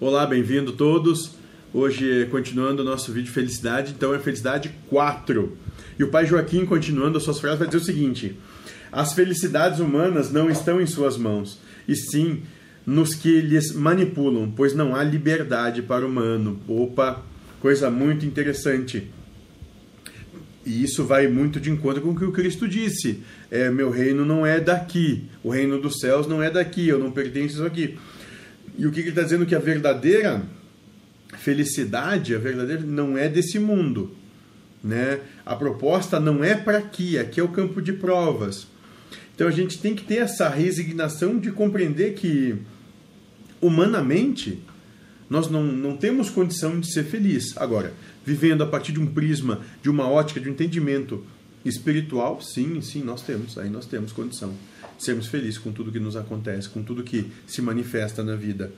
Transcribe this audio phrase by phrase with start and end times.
[0.00, 1.32] Olá, bem-vindo todos.
[1.74, 5.56] Hoje, continuando o nosso vídeo Felicidade, então é Felicidade 4.
[5.98, 8.38] E o pai Joaquim, continuando as suas frases, vai dizer o seguinte:
[8.92, 11.58] As felicidades humanas não estão em suas mãos,
[11.88, 12.42] e sim
[12.86, 16.60] nos que lhes manipulam, pois não há liberdade para o humano.
[16.68, 17.20] Opa,
[17.60, 19.10] coisa muito interessante.
[20.64, 23.20] E isso vai muito de encontro com o que o Cristo disse.
[23.50, 27.10] É, meu reino não é daqui, o reino dos céus não é daqui, eu não
[27.10, 27.98] pertenço aqui.
[28.78, 30.40] E o que ele está dizendo que a verdadeira
[31.36, 34.14] felicidade, a verdadeira não é desse mundo,
[34.82, 35.20] né?
[35.44, 38.68] A proposta não é para aqui, aqui é o campo de provas.
[39.34, 42.56] Então a gente tem que ter essa resignação de compreender que
[43.60, 44.62] humanamente
[45.28, 47.56] nós não, não temos condição de ser feliz.
[47.56, 47.92] Agora,
[48.24, 51.24] vivendo a partir de um prisma, de uma ótica, de um entendimento
[51.64, 54.54] espiritual, sim, sim, nós temos, aí nós temos condição
[54.96, 58.72] de sermos felizes com tudo que nos acontece, com tudo que se manifesta na vida.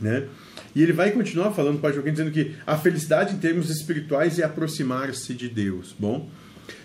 [0.00, 0.26] Né?
[0.74, 4.42] E ele vai continuar falando para Joaquim dizendo que a felicidade em termos espirituais é
[4.42, 5.94] aproximar-se de Deus.
[5.96, 6.28] Bom,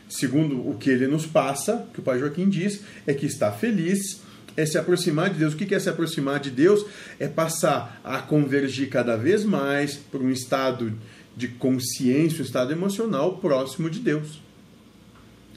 [0.07, 4.21] segundo o que ele nos passa, que o Pai Joaquim diz, é que está feliz,
[4.55, 5.53] é se aproximar de Deus.
[5.53, 6.85] O que é se aproximar de Deus?
[7.19, 10.93] É passar a convergir cada vez mais para um estado
[11.35, 14.46] de consciência, um estado emocional próximo de Deus.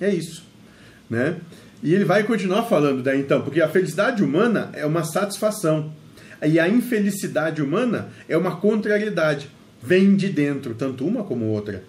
[0.00, 0.44] É isso,
[1.08, 1.36] né?
[1.82, 5.92] E ele vai continuar falando daí então, porque a felicidade humana é uma satisfação
[6.46, 9.50] e a infelicidade humana é uma contrariedade,
[9.82, 11.84] vem de dentro, tanto uma como outra.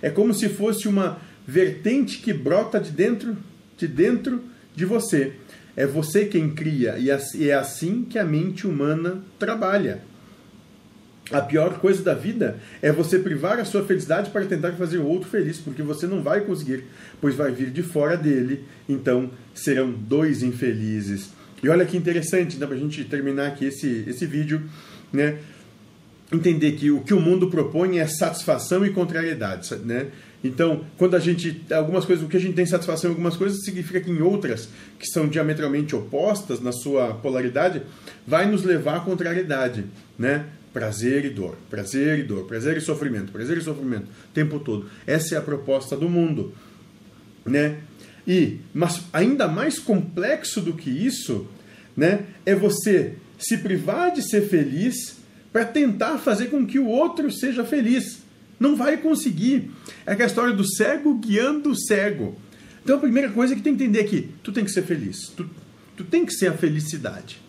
[0.00, 3.36] É como se fosse uma vertente que brota de dentro
[3.76, 4.42] de dentro
[4.74, 5.32] de você.
[5.76, 7.10] É você quem cria e
[7.48, 10.02] é assim que a mente humana trabalha.
[11.30, 15.06] A pior coisa da vida é você privar a sua felicidade para tentar fazer o
[15.06, 16.84] outro feliz, porque você não vai conseguir,
[17.20, 21.30] pois vai vir de fora dele, então serão dois infelizes.
[21.62, 24.62] E olha que interessante, né, para a gente terminar aqui esse, esse vídeo,
[25.12, 25.38] né?
[26.32, 30.08] Entender que o que o mundo propõe é satisfação e contrariedade, né?
[30.44, 31.64] Então, quando a gente.
[31.72, 34.68] Algumas coisas, o que a gente tem satisfação em algumas coisas, significa que em outras,
[34.98, 37.82] que são diametralmente opostas na sua polaridade,
[38.26, 39.86] vai nos levar à contrariedade,
[40.18, 40.46] né?
[40.72, 44.88] Prazer e dor, prazer e dor, prazer e sofrimento, prazer e sofrimento, o tempo todo.
[45.06, 46.54] Essa é a proposta do mundo,
[47.44, 47.78] né?
[48.26, 51.48] E, mas ainda mais complexo do que isso,
[51.96, 55.16] né, é você se privar de ser feliz
[55.50, 58.18] para tentar fazer com que o outro seja feliz.
[58.60, 59.70] Não vai conseguir.
[60.04, 62.36] É aquela história do cego guiando o cego.
[62.82, 65.28] Então a primeira coisa que tem que entender é que tu tem que ser feliz.
[65.36, 65.48] Tu,
[65.96, 67.40] tu tem que ser a felicidade.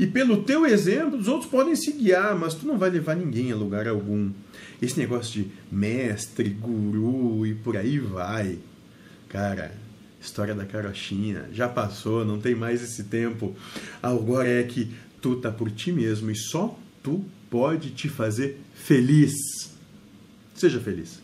[0.00, 3.52] E pelo teu exemplo, os outros podem se guiar, mas tu não vai levar ninguém
[3.52, 4.30] a lugar algum.
[4.80, 8.58] Esse negócio de mestre, guru e por aí vai.
[9.28, 9.72] Cara,
[10.20, 13.56] História da carochinha, já passou, não tem mais esse tempo.
[14.02, 14.90] Agora é que
[15.20, 19.32] tu tá por ti mesmo e só tu pode te fazer feliz.
[20.54, 21.22] Seja feliz.